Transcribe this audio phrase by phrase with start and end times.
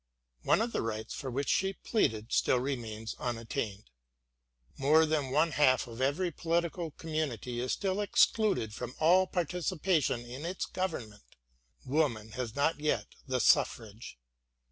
[0.41, 3.91] One of the rights for which she pleaded still remains un attained—
[4.79, 10.43] more than one half of every political community is still excluded from all participation in
[10.43, 11.35] its government—
[11.85, 14.17] woman has not yet the suffrage.